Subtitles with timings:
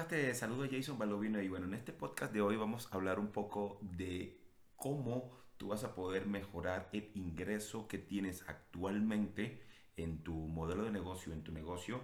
[0.00, 0.08] estás?
[0.08, 3.28] Te saludo Jason Balovino y bueno, en este podcast de hoy vamos a hablar un
[3.28, 4.40] poco de
[4.74, 9.62] cómo tú vas a poder mejorar el ingreso que tienes actualmente
[9.96, 12.00] en tu modelo de negocio, en tu negocio,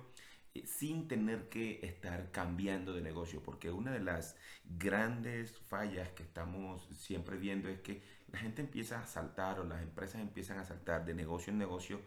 [0.54, 6.22] eh, sin tener que estar cambiando de negocio, porque una de las grandes fallas que
[6.22, 10.64] estamos siempre viendo es que la gente empieza a saltar o las empresas empiezan a
[10.64, 12.02] saltar de negocio en negocio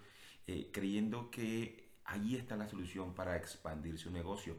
[0.48, 4.56] eh, creyendo que ahí está la solución para expandir su negocio.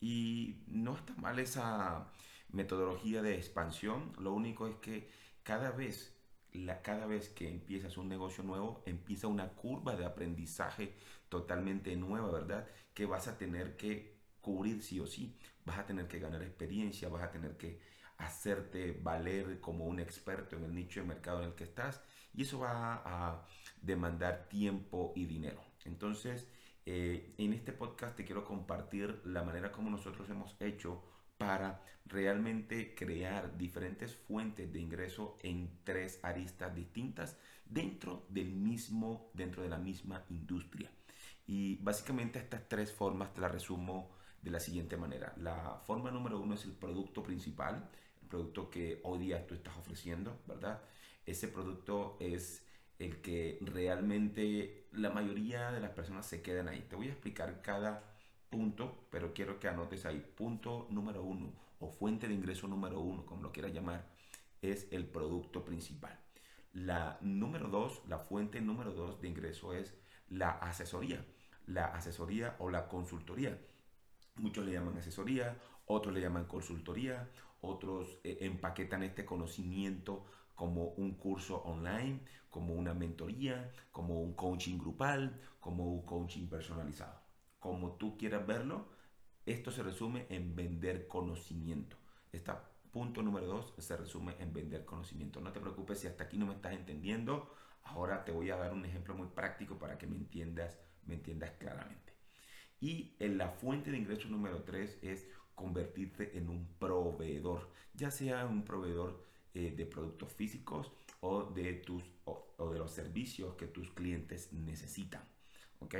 [0.00, 2.12] Y no está mal esa
[2.50, 5.10] metodología de expansión, lo único es que
[5.42, 6.16] cada vez,
[6.52, 10.94] la, cada vez que empiezas un negocio nuevo, empieza una curva de aprendizaje
[11.28, 12.68] totalmente nueva, ¿verdad?
[12.94, 17.08] Que vas a tener que cubrir sí o sí, vas a tener que ganar experiencia,
[17.08, 17.80] vas a tener que
[18.18, 22.00] hacerte valer como un experto en el nicho de mercado en el que estás
[22.32, 23.46] y eso va a
[23.80, 25.62] demandar tiempo y dinero.
[25.84, 26.48] Entonces,
[26.86, 31.02] eh, en este podcast te quiero compartir la manera como nosotros hemos hecho
[31.38, 39.62] para realmente crear diferentes fuentes de ingreso en tres aristas distintas dentro del mismo, dentro
[39.62, 40.90] de la misma industria.
[41.46, 44.10] Y básicamente estas tres formas te las resumo
[44.42, 45.34] de la siguiente manera.
[45.38, 47.88] La forma número uno es el producto principal,
[48.22, 50.82] el producto que hoy día tú estás ofreciendo, ¿verdad?
[51.24, 52.63] Ese producto es
[52.98, 56.86] el que realmente la mayoría de las personas se quedan ahí.
[56.88, 58.02] Te voy a explicar cada
[58.50, 60.24] punto, pero quiero que anotes ahí.
[60.36, 64.06] Punto número uno o fuente de ingreso número uno, como lo quieras llamar,
[64.62, 66.18] es el producto principal.
[66.72, 69.94] La número dos, la fuente número dos de ingreso es
[70.28, 71.24] la asesoría.
[71.66, 73.58] La asesoría o la consultoría.
[74.36, 81.14] Muchos le llaman asesoría, otros le llaman consultoría, otros eh, empaquetan este conocimiento como un
[81.14, 87.20] curso online, como una mentoría, como un coaching grupal, como un coaching personalizado.
[87.58, 88.88] Como tú quieras verlo,
[89.46, 91.96] esto se resume en vender conocimiento.
[92.32, 92.52] Este
[92.90, 95.40] punto número dos se resume en vender conocimiento.
[95.40, 97.50] No te preocupes si hasta aquí no me estás entendiendo.
[97.82, 101.50] Ahora te voy a dar un ejemplo muy práctico para que me entiendas, me entiendas
[101.58, 102.14] claramente.
[102.80, 108.46] Y en la fuente de ingreso número tres es convertirte en un proveedor, ya sea
[108.46, 109.24] un proveedor
[109.54, 115.22] eh, de productos físicos o de, tus, o, de los servicios que tus clientes necesitan.
[115.78, 115.94] ¿Ok?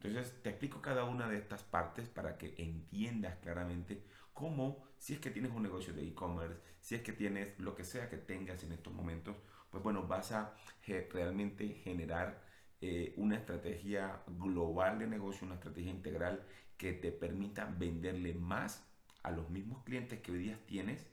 [0.00, 5.20] Entonces te explico cada una de estas partes para que entiendas claramente cómo, si es
[5.20, 8.62] que tienes un negocio de e-commerce, si es que tienes lo que sea que tengas
[8.64, 9.36] en estos momentos,
[9.70, 10.54] pues bueno, vas a
[10.86, 12.42] realmente generar
[12.80, 16.44] eh, una estrategia global de negocio, una estrategia integral
[16.76, 18.84] que te permita venderle más
[19.22, 21.06] a los mismos clientes que hoy día tienes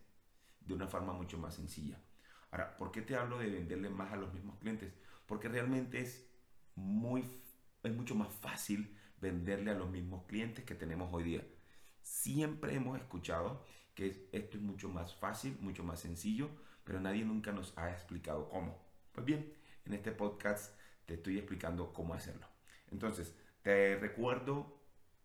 [0.70, 2.00] de una forma mucho más sencilla.
[2.52, 4.94] Ahora, ¿por qué te hablo de venderle más a los mismos clientes?
[5.26, 6.30] Porque realmente es,
[6.76, 7.26] muy,
[7.84, 11.44] es mucho más fácil venderle a los mismos clientes que tenemos hoy día.
[12.04, 13.66] Siempre hemos escuchado
[13.96, 16.50] que esto es mucho más fácil, mucho más sencillo,
[16.84, 18.80] pero nadie nunca nos ha explicado cómo.
[19.12, 19.52] Pues bien,
[19.86, 20.76] en este podcast
[21.06, 22.48] te estoy explicando cómo hacerlo.
[22.92, 24.80] Entonces, te recuerdo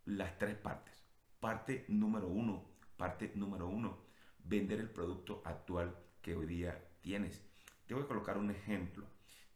[0.07, 0.95] las tres partes.
[1.39, 2.65] Parte número uno,
[2.97, 4.05] parte número uno,
[4.45, 7.43] vender el producto actual que hoy día tienes.
[7.87, 9.07] Te voy a colocar un ejemplo.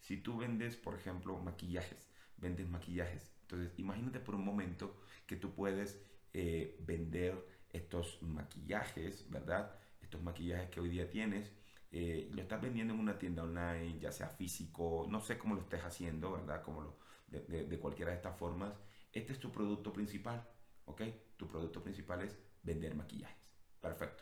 [0.00, 3.30] Si tú vendes, por ejemplo, maquillajes, vendes maquillajes.
[3.42, 6.00] Entonces, imagínate por un momento que tú puedes
[6.32, 9.74] eh, vender estos maquillajes, ¿verdad?
[10.00, 11.52] Estos maquillajes que hoy día tienes.
[11.90, 15.62] Eh, lo estás vendiendo en una tienda online, ya sea físico, no sé cómo lo
[15.62, 16.62] estés haciendo, ¿verdad?
[16.62, 16.98] Como lo,
[17.28, 18.74] de, de cualquiera de estas formas.
[19.12, 20.46] Este es tu producto principal,
[20.84, 21.02] ¿ok?
[21.36, 23.48] Tu producto principal es vender maquillajes.
[23.80, 24.17] Perfecto.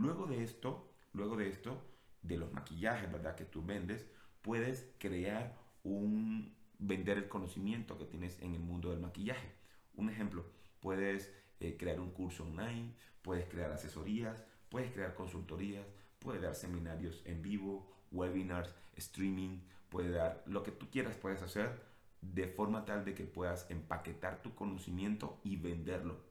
[0.00, 1.78] Luego de esto, luego de esto,
[2.22, 3.36] de los maquillajes, ¿verdad?
[3.36, 4.06] Que tú vendes,
[4.40, 9.52] puedes crear un, vender el conocimiento que tienes en el mundo del maquillaje.
[9.94, 10.46] Un ejemplo,
[10.80, 11.30] puedes
[11.60, 15.86] eh, crear un curso online, puedes crear asesorías, puedes crear consultorías,
[16.18, 19.58] puedes dar seminarios en vivo, webinars, streaming,
[19.90, 21.78] puedes dar lo que tú quieras, puedes hacer
[22.22, 26.24] de forma tal de que puedas empaquetar tu conocimiento y venderlo.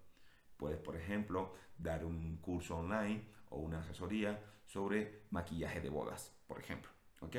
[0.57, 6.59] Puedes, por ejemplo, dar un curso online o una asesoría sobre maquillaje de bodas, por
[6.59, 6.91] ejemplo.
[7.21, 7.35] ¿Ok?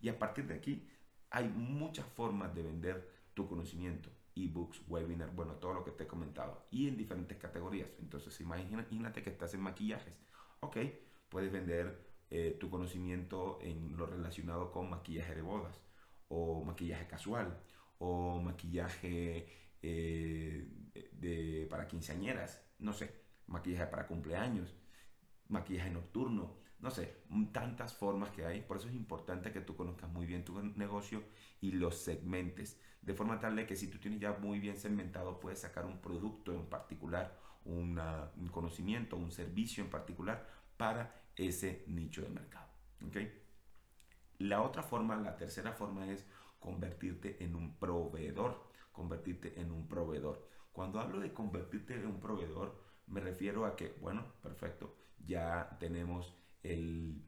[0.00, 0.88] Y a partir de aquí
[1.30, 4.10] hay muchas formas de vender tu conocimiento.
[4.36, 6.66] Ebooks, webinar, bueno, todo lo que te he comentado.
[6.70, 7.88] Y en diferentes categorías.
[8.00, 10.14] Entonces, imagínate que estás en maquillajes.
[10.60, 10.76] Ok,
[11.28, 15.80] puedes vender eh, tu conocimiento en lo relacionado con maquillaje de bodas.
[16.28, 17.60] O maquillaje casual.
[17.98, 19.48] O maquillaje
[19.82, 20.68] eh,
[21.12, 22.64] de, para quinceañeras.
[22.78, 23.14] No sé,
[23.46, 24.74] maquillaje para cumpleaños
[25.48, 28.60] maquillaje nocturno, no sé, tantas formas que hay.
[28.62, 31.22] Por eso es importante que tú conozcas muy bien tu negocio
[31.60, 32.80] y los segmentes.
[33.00, 36.52] De forma tal que si tú tienes ya muy bien segmentado, puedes sacar un producto
[36.52, 40.46] en particular un conocimiento, un servicio en particular
[40.76, 42.68] para ese nicho de mercado.
[44.38, 46.26] La otra forma, la tercera forma es
[46.58, 50.48] convertirte en un proveedor, convertirte en un proveedor.
[50.72, 54.96] Cuando hablo de convertirte en un proveedor, me refiero a que, bueno, perfecto,
[55.26, 57.22] ya tenemos el,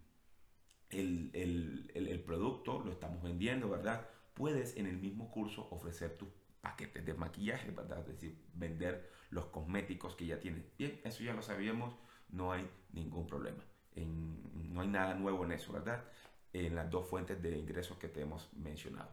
[0.91, 4.09] el, el, el, producto, lo estamos vendiendo, ¿verdad?
[4.35, 6.29] Puedes en el mismo curso ofrecer tus
[6.61, 8.01] paquetes de maquillaje, ¿verdad?
[8.01, 10.65] Es decir, vender los cosméticos que ya tienes.
[10.77, 11.95] Bien, eso ya lo sabíamos,
[12.29, 13.63] no hay ningún problema.
[13.95, 16.05] En, no hay nada nuevo en eso, ¿verdad?
[16.53, 19.11] En las dos fuentes de ingresos que te hemos mencionado.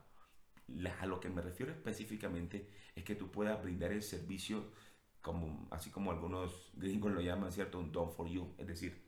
[0.99, 4.71] a lo que me refiero específicamente es que tú puedas brindar el servicio
[5.71, 7.79] así como algunos gringos lo llaman, ¿cierto?
[7.79, 8.53] Un done for you.
[8.57, 9.01] Es decir,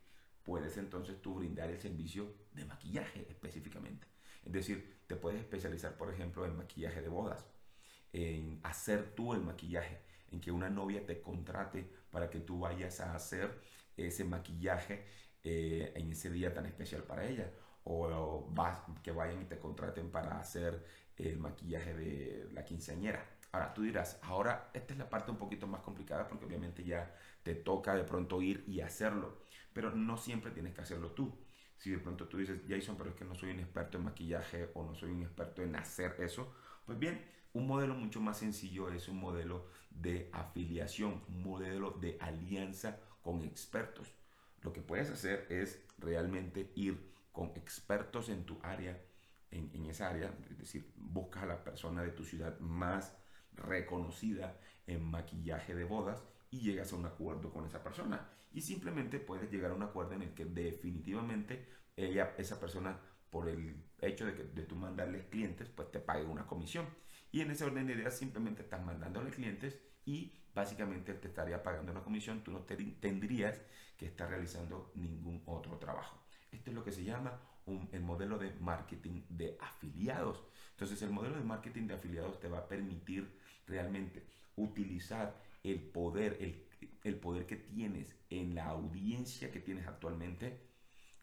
[0.43, 4.07] puedes entonces tú brindar el servicio de maquillaje específicamente.
[4.45, 7.45] Es decir, te puedes especializar, por ejemplo, en maquillaje de bodas,
[8.13, 9.99] en hacer tú el maquillaje,
[10.31, 13.59] en que una novia te contrate para que tú vayas a hacer
[13.97, 15.05] ese maquillaje
[15.43, 17.51] eh, en ese día tan especial para ella.
[17.83, 20.83] O, vas, que vayan y te contraten para hacer
[21.17, 23.23] el maquillaje de la quinceañera.
[23.55, 27.15] Ahora tú dirás, ahora esta es la parte un poquito más complicada porque obviamente ya
[27.41, 31.33] te toca de pronto ir y hacerlo, pero no siempre tienes que hacerlo tú.
[31.77, 34.71] Si de pronto tú dices, Jason, pero es que no soy un experto en maquillaje
[34.73, 36.53] o no soy un experto en hacer eso,
[36.85, 42.17] pues bien, un modelo mucho más sencillo es un modelo de afiliación, un modelo de
[42.19, 44.13] alianza con expertos.
[44.63, 49.01] Lo que puedes hacer es realmente ir con expertos en tu área,
[49.49, 53.15] en, en esa área, es decir, buscas a la persona de tu ciudad más
[53.55, 58.29] reconocida en maquillaje de bodas y llegas a un acuerdo con esa persona.
[58.53, 62.99] Y simplemente puedes llegar a un acuerdo en el que definitivamente ella, esa persona,
[63.29, 66.85] por el hecho de, que, de tú mandarles clientes, pues te pague una comisión.
[67.31, 71.91] Y en ese orden de ideas simplemente estás mandándole clientes y básicamente te estaría pagando
[71.91, 73.61] una comisión, tú no tendrías
[73.97, 76.17] que estar realizando ningún otro trabajo.
[76.51, 77.41] Esto es lo que se llama
[77.91, 80.43] el modelo de marketing de afiliados.
[80.71, 84.23] Entonces el modelo de marketing de afiliados te va a permitir realmente
[84.55, 86.65] utilizar el poder, el,
[87.03, 90.59] el poder que tienes en la audiencia que tienes actualmente,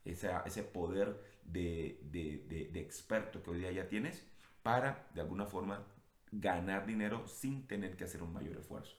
[0.05, 4.27] ese poder de, de, de, de experto que hoy día ya tienes,
[4.63, 5.85] para de alguna forma
[6.33, 8.97] ganar dinero sin tener que hacer un mayor esfuerzo.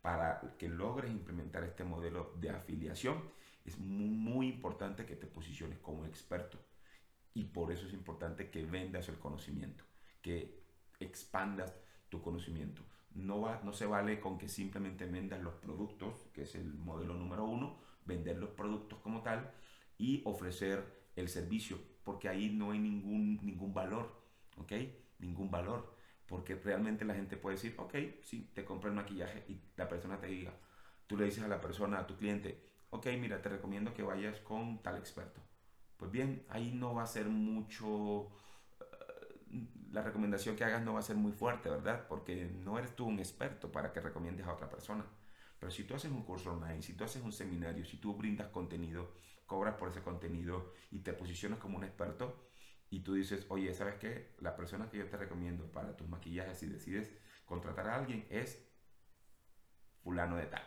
[0.00, 3.22] Para que logres implementar este modelo de afiliación,
[3.64, 6.58] es muy, importante que te posiciones como experto.
[7.34, 9.84] Y por eso es importante que vendas el conocimiento,
[10.22, 10.62] que
[11.00, 11.74] expandas
[12.08, 12.82] tu conocimiento.
[13.14, 17.14] No, va, no se vale con que simplemente vendas los productos, que es el modelo
[17.14, 19.52] número uno, vender los productos como tal
[19.96, 24.22] y ofrecer el servicio, porque ahí no hay ningún, ningún valor,
[24.56, 24.72] ¿ok?
[25.18, 25.94] Ningún valor,
[26.26, 30.20] porque realmente la gente puede decir, ok, sí, te compro el maquillaje y la persona
[30.20, 30.54] te diga,
[31.06, 34.38] tú le dices a la persona, a tu cliente, ok, mira, te recomiendo que vayas
[34.40, 35.40] con tal experto.
[35.96, 38.28] Pues bien, ahí no va a ser mucho,
[39.90, 42.06] la recomendación que hagas no va a ser muy fuerte, ¿verdad?
[42.08, 45.04] Porque no eres tú un experto para que recomiendes a otra persona.
[45.58, 48.48] Pero si tú haces un curso online, si tú haces un seminario, si tú brindas
[48.48, 49.12] contenido,
[49.46, 52.48] cobras por ese contenido y te posicionas como un experto
[52.90, 54.34] y tú dices, oye, ¿sabes qué?
[54.40, 57.12] La persona que yo te recomiendo para tus maquillajes, si decides
[57.44, 58.64] contratar a alguien, es
[60.02, 60.62] fulano de tal.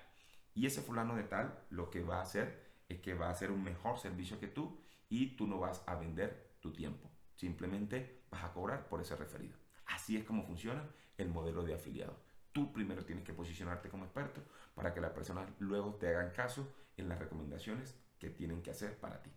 [0.54, 3.52] Y ese fulano de tal lo que va a hacer es que va a hacer
[3.52, 7.10] un mejor servicio que tú y tú no vas a vender tu tiempo.
[7.36, 9.58] Simplemente vas a cobrar por ese referido.
[9.86, 12.18] Así es como funciona el modelo de afiliado.
[12.52, 14.42] Tú primero tienes que posicionarte como experto
[14.74, 18.98] para que las personas luego te hagan caso en las recomendaciones que tienen que hacer
[19.00, 19.32] para ti.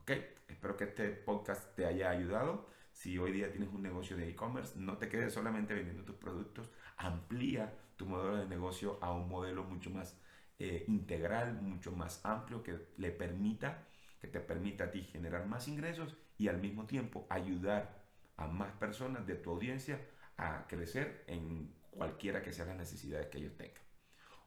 [0.00, 0.10] ¿Ok?
[0.48, 2.68] Espero que este podcast te haya ayudado.
[2.92, 6.70] Si hoy día tienes un negocio de e-commerce, no te quedes solamente vendiendo tus productos,
[6.96, 10.20] amplía tu modelo de negocio a un modelo mucho más
[10.58, 13.86] eh, integral, mucho más amplio que le permita,
[14.22, 18.04] que te permita a ti generar más ingresos y al mismo tiempo ayudar
[18.36, 20.00] a más personas de tu audiencia
[20.36, 23.82] a crecer en cualquiera que sean las necesidades que ellos tengan.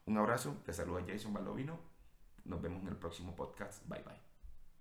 [0.06, 1.78] Un abrazo, te saluda Jason Balovino.
[2.44, 3.86] Nos vemos en el próximo podcast.
[3.86, 4.25] Bye bye.